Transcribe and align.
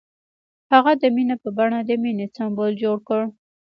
هغه 0.71 0.91
د 1.01 1.03
مینه 1.15 1.35
په 1.43 1.49
بڼه 1.57 1.79
د 1.83 1.91
مینې 2.03 2.25
سمبول 2.35 2.71
جوړ 2.83 2.97
کړ. 3.07 3.21